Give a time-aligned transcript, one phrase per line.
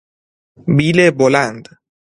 [0.75, 1.65] بیل بلند